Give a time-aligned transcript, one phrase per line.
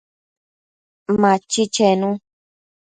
[1.21, 2.09] Machi chenu